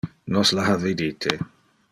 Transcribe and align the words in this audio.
Nos 0.35 0.53
la 0.59 0.65
ha 0.69 0.73
vidite. 0.85 1.37